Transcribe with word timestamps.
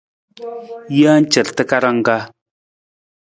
Jee 0.99 1.21
car 1.33 1.47
takarang 1.57 1.99
ka. 2.07 2.17